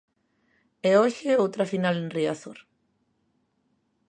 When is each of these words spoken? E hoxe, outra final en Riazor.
E 0.89 0.91
hoxe, 1.01 1.31
outra 1.43 1.69
final 1.73 1.95
en 2.01 2.07
Riazor. 2.17 2.59